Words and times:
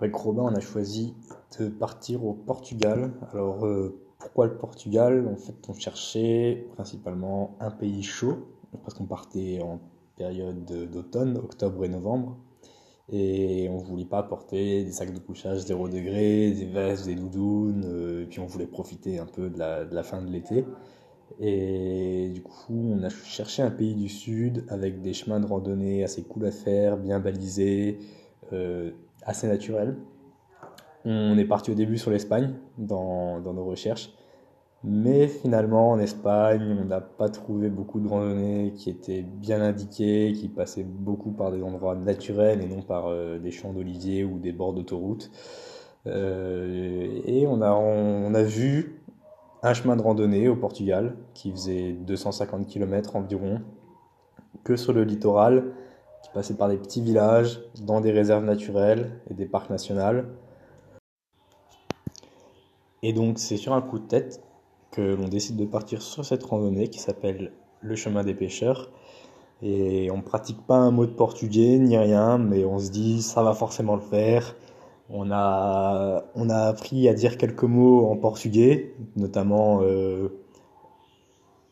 avec 0.00 0.16
Robin, 0.16 0.42
on 0.42 0.54
a 0.54 0.60
choisi 0.60 1.14
de 1.58 1.68
partir 1.68 2.24
au 2.24 2.32
Portugal. 2.32 3.12
Alors, 3.32 3.66
euh, 3.66 4.00
pourquoi 4.18 4.46
le 4.46 4.56
Portugal? 4.56 5.28
En 5.30 5.36
fait, 5.36 5.54
on 5.68 5.74
cherchait 5.74 6.66
principalement 6.74 7.56
un 7.60 7.70
pays 7.70 8.02
chaud, 8.02 8.48
parce 8.82 8.94
qu'on 8.94 9.04
partait 9.04 9.60
en 9.62 9.80
période 10.16 10.64
d'automne, 10.90 11.36
octobre 11.36 11.84
et 11.84 11.88
novembre. 11.88 12.36
Et 13.12 13.68
on 13.70 13.78
voulait 13.78 14.04
pas 14.04 14.22
porter 14.22 14.84
des 14.84 14.92
sacs 14.92 15.12
de 15.12 15.18
couchage 15.18 15.60
0 15.60 15.88
degré, 15.88 16.52
des 16.52 16.66
vestes, 16.66 17.06
des 17.06 17.16
doudounes, 17.16 17.84
euh, 17.84 18.22
et 18.22 18.26
puis 18.26 18.38
on 18.40 18.46
voulait 18.46 18.66
profiter 18.66 19.18
un 19.18 19.26
peu 19.26 19.50
de 19.50 19.58
la, 19.58 19.84
de 19.84 19.94
la 19.94 20.02
fin 20.02 20.22
de 20.22 20.30
l'été. 20.30 20.64
Et 21.40 22.30
du 22.32 22.42
coup, 22.42 22.92
on 22.94 23.02
a 23.02 23.08
cherché 23.08 23.62
un 23.62 23.70
pays 23.70 23.94
du 23.94 24.08
sud 24.08 24.64
avec 24.68 25.02
des 25.02 25.12
chemins 25.12 25.40
de 25.40 25.46
randonnée 25.46 26.04
assez 26.04 26.22
cool 26.22 26.46
à 26.46 26.50
faire, 26.52 26.96
bien 26.96 27.18
balisés, 27.18 27.98
euh, 28.52 28.90
assez 29.24 29.46
naturels. 29.48 29.96
On 31.04 31.38
est 31.38 31.44
parti 31.44 31.70
au 31.70 31.74
début 31.74 31.98
sur 31.98 32.10
l'Espagne 32.10 32.54
dans, 32.78 33.40
dans 33.40 33.54
nos 33.54 33.64
recherches. 33.64 34.12
Mais 34.82 35.28
finalement, 35.28 35.90
en 35.90 35.98
Espagne, 35.98 36.78
on 36.80 36.86
n'a 36.86 37.02
pas 37.02 37.28
trouvé 37.28 37.68
beaucoup 37.68 38.00
de 38.00 38.08
randonnées 38.08 38.72
qui 38.74 38.88
étaient 38.88 39.22
bien 39.22 39.60
indiquées, 39.60 40.32
qui 40.32 40.48
passaient 40.48 40.86
beaucoup 40.86 41.32
par 41.32 41.52
des 41.52 41.62
endroits 41.62 41.94
naturels 41.94 42.62
et 42.62 42.66
non 42.66 42.80
par 42.80 43.08
euh, 43.08 43.38
des 43.38 43.50
champs 43.50 43.74
d'oliviers 43.74 44.24
ou 44.24 44.38
des 44.38 44.52
bords 44.52 44.72
d'autoroute. 44.72 45.30
Euh, 46.06 47.20
et 47.26 47.46
on 47.46 47.60
a, 47.60 47.72
on 47.72 48.32
a 48.32 48.42
vu 48.42 49.02
un 49.62 49.74
chemin 49.74 49.96
de 49.96 50.02
randonnée 50.02 50.48
au 50.48 50.56
Portugal 50.56 51.14
qui 51.34 51.50
faisait 51.50 51.92
250 51.92 52.66
km 52.66 53.16
environ, 53.16 53.60
que 54.64 54.76
sur 54.76 54.94
le 54.94 55.04
littoral, 55.04 55.72
passait 56.34 56.54
par 56.54 56.68
des 56.68 56.76
petits 56.76 57.00
villages, 57.00 57.60
dans 57.82 58.00
des 58.00 58.12
réserves 58.12 58.44
naturelles 58.44 59.20
et 59.30 59.34
des 59.34 59.46
parcs 59.46 59.70
nationaux. 59.70 60.22
Et 63.02 63.12
donc 63.12 63.38
c'est 63.38 63.56
sur 63.56 63.72
un 63.72 63.80
coup 63.80 63.98
de 63.98 64.06
tête 64.06 64.42
que 64.90 65.00
l'on 65.00 65.28
décide 65.28 65.56
de 65.56 65.64
partir 65.64 66.02
sur 66.02 66.24
cette 66.24 66.42
randonnée 66.44 66.88
qui 66.88 66.98
s'appelle 66.98 67.52
le 67.80 67.96
chemin 67.96 68.24
des 68.24 68.34
pêcheurs. 68.34 68.90
Et 69.62 70.10
on 70.10 70.22
pratique 70.22 70.66
pas 70.66 70.76
un 70.76 70.90
mot 70.90 71.06
de 71.06 71.12
portugais 71.12 71.78
ni 71.78 71.96
rien, 71.96 72.38
mais 72.38 72.64
on 72.64 72.78
se 72.78 72.90
dit 72.90 73.22
ça 73.22 73.42
va 73.42 73.54
forcément 73.54 73.94
le 73.94 74.02
faire. 74.02 74.56
On 75.10 75.30
a, 75.32 76.24
on 76.34 76.48
a 76.50 76.56
appris 76.56 77.08
à 77.08 77.14
dire 77.14 77.36
quelques 77.36 77.64
mots 77.64 78.06
en 78.06 78.16
portugais, 78.16 78.94
notamment 79.16 79.80
euh, 79.82 80.28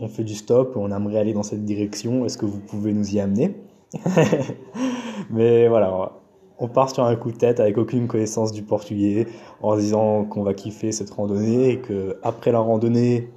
on 0.00 0.08
fait 0.08 0.24
du 0.24 0.34
stop, 0.34 0.76
on 0.76 0.90
aimerait 0.90 1.18
aller 1.18 1.32
dans 1.32 1.42
cette 1.44 1.64
direction, 1.64 2.24
est-ce 2.24 2.38
que 2.38 2.46
vous 2.46 2.58
pouvez 2.58 2.92
nous 2.92 3.14
y 3.14 3.20
amener? 3.20 3.54
Mais 5.30 5.68
voilà, 5.68 6.12
on 6.58 6.68
part 6.68 6.90
sur 6.90 7.04
un 7.04 7.16
coup 7.16 7.32
de 7.32 7.36
tête 7.36 7.58
avec 7.60 7.78
aucune 7.78 8.06
connaissance 8.06 8.52
du 8.52 8.62
portugais, 8.62 9.26
en 9.62 9.76
disant 9.76 10.24
qu'on 10.24 10.42
va 10.42 10.54
kiffer 10.54 10.92
cette 10.92 11.10
randonnée 11.10 11.70
et 11.70 11.80
que 11.80 12.18
après 12.22 12.52
la 12.52 12.60
randonnée, 12.60 13.30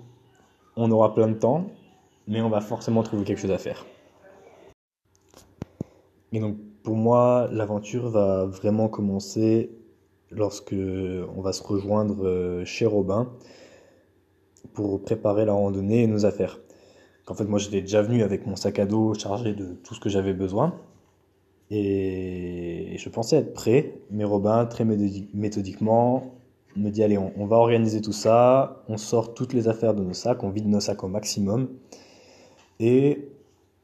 on 0.76 0.92
aura 0.92 1.14
plein 1.14 1.28
de 1.28 1.34
temps, 1.34 1.68
mais 2.28 2.42
on 2.42 2.50
va 2.50 2.62
forcément 2.62 3.04
trouver 3.04 3.24
quelque 3.24 3.40
chose 3.40 3.52
à 3.52 3.58
faire. 3.58 3.86
Et 6.34 6.40
donc 6.40 6.58
pour 6.84 6.96
moi, 6.96 7.48
l'aventure 7.52 8.10
va 8.10 8.46
vraiment 8.46 8.90
commencer 8.90 9.72
lorsque 10.32 10.74
on 10.74 11.42
va 11.42 11.54
se 11.54 11.64
rejoindre 11.64 12.26
euh, 12.26 12.66
chez 12.66 12.86
Robin 12.86 13.32
pour 14.74 15.02
préparer 15.04 15.46
la 15.46 15.54
randonnée 15.54 16.04
et 16.04 16.08
nos 16.08 16.26
affaires. 16.26 16.60
En 17.28 17.34
fait, 17.36 17.46
moi, 17.46 17.60
j'étais 17.60 17.82
déjà 17.82 18.02
venu 18.02 18.22
avec 18.24 18.46
mon 18.46 18.56
sac 18.56 18.80
à 18.80 18.86
dos 18.86 19.14
chargé 19.14 19.54
de 19.54 19.74
tout 19.84 19.96
ce 19.96 20.00
que 20.00 20.10
j'avais 20.10 20.34
besoin. 20.34 20.76
Et 21.72 22.96
je 22.98 23.10
pensais 23.10 23.38
être 23.38 23.54
prêt, 23.54 23.96
mais 24.12 24.24
Robin, 24.24 24.66
très 24.66 24.86
méthodiquement, 24.86 26.34
me 26.76 26.90
dit 26.90 27.04
allez, 27.04 27.18
on, 27.18 27.46
va 27.46 27.58
organiser 27.58 28.02
tout 28.02 28.12
ça, 28.12 28.84
on 28.90 28.98
sort 28.98 29.34
toutes 29.34 29.54
les 29.54 29.68
affaires 29.68 29.94
de 29.94 30.04
nos 30.04 30.14
sacs, 30.14 30.44
on 30.44 30.50
vide 30.50 30.68
nos 30.68 30.80
sacs 30.80 31.04
au 31.04 31.08
maximum. 31.08 31.70
Et 32.80 33.30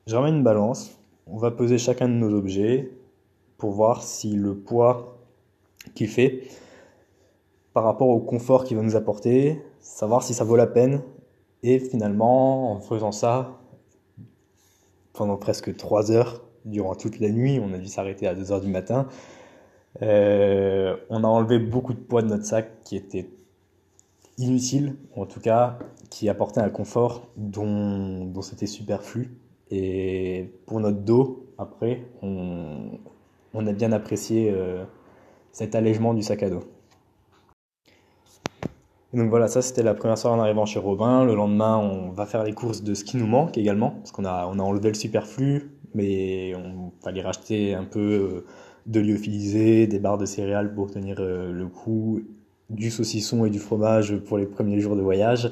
je 0.08 0.16
ramène 0.16 0.35
une 0.35 0.44
balance, 0.44 1.00
on 1.28 1.38
va 1.38 1.52
peser 1.52 1.78
chacun 1.78 2.08
de 2.08 2.14
nos 2.14 2.34
objets 2.35 2.91
pour 3.58 3.72
voir 3.72 4.03
si 4.03 4.31
le 4.31 4.56
poids 4.56 5.18
qu'il 5.96 6.08
fait 6.08 6.44
par 7.74 7.84
rapport 7.84 8.09
au 8.09 8.19
confort 8.19 8.64
qu'il 8.66 8.78
va 8.78 8.84
nous 8.84 8.96
apporter, 8.96 9.62
savoir 9.80 10.24
si 10.24 10.34
ça 10.34 10.44
vaut 10.44 10.56
la 10.56 10.68
peine. 10.68 11.02
Et 11.64 11.80
finalement, 11.80 12.72
en 12.72 12.80
faisant 12.80 13.12
ça, 13.12 13.59
pendant 15.14 15.38
presque 15.38 15.75
3 15.75 16.12
heures, 16.12 16.44
durant 16.66 16.96
toute 16.96 17.20
la 17.20 17.30
nuit, 17.30 17.59
on 17.62 17.74
a 17.74 17.78
dû 17.78 17.88
s'arrêter 17.88 18.28
à 18.28 18.36
2 18.36 18.52
heures 18.52 18.62
du 18.62 18.70
matin, 18.70 19.08
euh, 20.02 20.96
on 21.09 21.24
a 21.24 21.28
enlevé 21.28 21.59
beaucoup 21.59 21.94
de 21.94 22.00
poids 22.00 22.22
de 22.22 22.28
notre 22.28 22.46
sac 22.46 22.84
qui 22.84 22.96
était 22.96 23.30
inutile, 24.38 24.96
en 25.16 25.25
tout 25.25 25.42
cas 25.42 25.80
qui 26.09 26.30
apportait 26.30 26.62
un 26.62 26.70
confort 26.70 27.28
dont, 27.38 28.31
c'était 28.41 28.68
superflu. 28.68 29.38
Et 29.72 30.50
pour 30.66 30.80
notre 30.80 31.00
dos, 31.00 31.46
après, 31.58 32.06
on, 32.22 33.00
on 33.53 33.68
a 33.68 33.74
bien 33.74 33.91
apprécié 33.91 34.52
euh, 34.52 34.84
cet 35.52 35.76
allègement 35.76 36.14
du 36.14 36.24
sac 36.24 36.44
à 36.44 36.50
dos. 36.50 36.64
Et 39.14 39.18
donc 39.18 39.30
voilà, 39.30 39.47
ça 39.47 39.62
c'était 39.62 39.81
la 39.81 39.96
première 39.96 40.18
soirée 40.18 40.38
en 40.38 40.42
arrivant 40.42 40.66
chez 40.66 40.80
Robin. 40.80 41.25
Le 41.25 41.34
lendemain, 41.34 41.78
on 41.78 42.12
va 42.12 42.25
faire 42.25 42.44
les 42.44 42.53
courses 42.53 42.84
de 42.84 42.94
ce 42.94 43.03
qui 43.03 43.18
nous 43.18 43.25
manque 43.25 43.58
également, 43.58 43.92
parce 43.92 44.12
qu'on 44.12 44.25
a, 44.25 44.47
on 44.47 44.59
a 44.59 44.62
enlevé 44.62 44.90
le 44.90 44.96
superflu, 44.96 45.72
mais 45.96 46.53
on 46.56 46.92
fallait 47.03 47.22
racheter 47.22 47.74
un 47.74 47.86
peu 47.86 48.00
euh, 48.00 48.46
de 48.86 49.00
lyophilisé, 49.00 49.88
des 49.88 50.00
barres 50.00 50.20
de 50.20 50.25
céréales 50.25 50.74
pour 50.74 50.92
tenir 50.92 51.18
euh, 51.20 51.52
le 51.52 51.68
coup, 51.68 52.22
du 52.70 52.92
saucisson 52.92 53.46
et 53.46 53.50
du 53.50 53.58
fromage 53.58 54.16
pour 54.18 54.38
les 54.38 54.46
premiers 54.46 54.80
jours 54.80 54.96
de 54.96 55.02
voyage. 55.02 55.52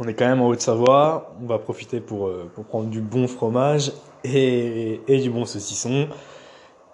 On 0.00 0.08
est 0.08 0.14
quand 0.14 0.26
même 0.26 0.40
en 0.40 0.48
Haute-Savoie, 0.48 1.36
on 1.40 1.46
va 1.46 1.60
profiter 1.60 2.00
pour, 2.00 2.28
pour 2.54 2.64
prendre 2.64 2.88
du 2.88 3.00
bon 3.00 3.28
fromage 3.28 3.92
et, 4.24 5.00
et 5.06 5.20
du 5.20 5.30
bon 5.30 5.44
saucisson. 5.44 6.08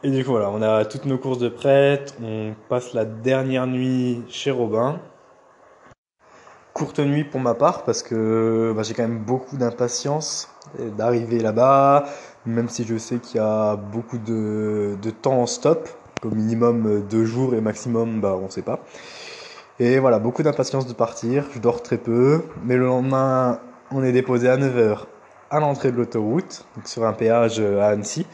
Et 0.03 0.11
du 0.11 0.25
coup, 0.25 0.33
voilà, 0.33 0.51
on 0.51 0.61
a 0.61 0.85
toutes 0.85 1.07
nos 1.07 1.17
courses 1.17 1.39
de 1.39 1.49
prêtes. 1.49 2.15
On 2.23 2.53
passe 2.69 2.93
la 2.93 3.05
dernière 3.05 3.67
nuit 3.67 4.23
chez 4.29 4.51
Robin. 4.51 5.01
Courte 6.79 7.01
nuit 7.01 7.25
pour 7.25 7.41
ma 7.41 7.55
part 7.55 7.83
parce 7.83 8.05
que 8.05 8.73
bah, 8.75 8.85
j'ai 8.85 8.95
quand 8.95 9.03
même 9.03 9.19
beaucoup 9.19 9.57
d'impatience 9.57 10.49
d'arriver 10.97 11.41
là-bas, 11.41 12.05
même 12.47 12.69
si 12.69 12.85
je 12.85 12.97
sais 12.97 13.17
qu'il 13.19 13.39
y 13.39 13.43
a 13.43 13.75
beaucoup 13.75 14.19
de, 14.19 14.97
temps 15.23 15.41
en 15.41 15.47
stop, 15.47 15.89
au 16.25 16.31
minimum 16.31 17.03
deux 17.11 17.25
jours 17.25 17.55
et 17.55 17.61
maximum, 17.61 18.21
bah, 18.21 18.39
on 18.41 18.49
sait 18.49 18.63
pas. 18.63 18.79
Et 19.81 19.99
voilà, 19.99 20.21
beaucoup 20.21 20.45
d'impatience 20.45 20.87
de 20.87 20.93
partir. 20.93 21.47
Je 21.53 21.59
dors 21.59 21.83
très 21.83 21.99
peu, 21.99 22.43
mais 22.65 22.77
le 22.77 22.87
lendemain, 22.87 23.59
on 23.91 24.05
est 24.05 24.13
déposé 24.13 24.49
à 24.49 24.57
9h 24.57 25.07
à 25.51 25.59
l'entrée 25.59 25.91
de 25.91 25.97
l'autoroute, 25.97 26.65
sur 26.85 27.05
un 27.05 27.13
péage 27.13 27.59
à 27.59 27.89
Annecy 27.89 28.25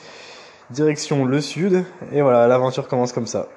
direction 0.70 1.24
le 1.24 1.40
sud. 1.40 1.84
Et 2.12 2.22
voilà, 2.22 2.46
l'aventure 2.46 2.88
commence 2.88 3.12
comme 3.12 3.26
ça. 3.26 3.48